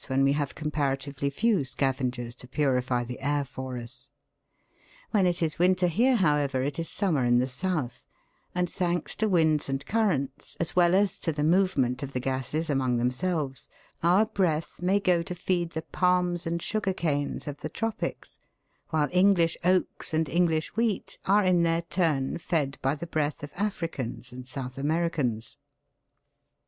when 0.07 0.23
we 0.23 0.33
have 0.33 0.55
comparatively 0.55 1.29
few 1.29 1.63
scavengers 1.63 2.33
to 2.33 2.47
purify 2.47 3.03
the 3.03 3.19
air 3.21 3.45
for 3.45 3.77
us? 3.77 4.09
When 5.11 5.27
it 5.27 5.43
is 5.43 5.59
winter 5.59 5.85
here, 5.85 6.15
however, 6.15 6.63
it 6.63 6.79
is 6.79 6.89
summer 6.89 7.23
in 7.23 7.37
the 7.37 7.47
South, 7.47 8.07
and, 8.55 8.67
thanks 8.67 9.13
to 9.17 9.29
winds 9.29 9.69
and 9.69 9.85
currents, 9.85 10.57
as 10.59 10.75
well 10.75 10.95
as 10.95 11.19
to 11.19 11.31
the 11.31 11.43
movement 11.43 12.01
of 12.01 12.13
the 12.13 12.19
gases 12.19 12.67
among 12.67 12.97
themselves, 12.97 13.69
our 14.01 14.25
breath 14.25 14.81
may 14.81 14.99
go 14.99 15.21
to 15.21 15.35
feed 15.35 15.73
the 15.73 15.83
palms 15.83 16.47
and 16.47 16.63
sugar 16.63 16.93
canes 16.95 17.47
of 17.47 17.57
the 17.61 17.69
tropics, 17.69 18.39
while 18.89 19.07
English 19.11 19.55
oaks 19.63 20.15
and 20.15 20.27
English 20.27 20.75
wheat 20.75 21.19
are 21.27 21.43
in 21.45 21.61
their 21.61 21.83
turn 21.83 22.39
fed 22.39 22.79
by 22.81 22.95
the 22.95 23.05
breath 23.05 23.43
of 23.43 23.53
Africans 23.55 24.33
and 24.33 24.47
South 24.47 24.79
Americans. 24.79 25.59